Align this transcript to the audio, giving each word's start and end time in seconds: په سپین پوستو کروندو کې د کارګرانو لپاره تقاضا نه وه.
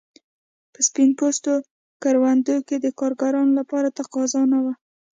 په 0.73 0.79
سپین 0.87 1.09
پوستو 1.19 1.53
کروندو 2.03 2.55
کې 2.67 2.75
د 2.79 2.87
کارګرانو 2.99 3.51
لپاره 3.59 3.93
تقاضا 3.99 4.41
نه 4.53 4.59
وه. 4.63 4.73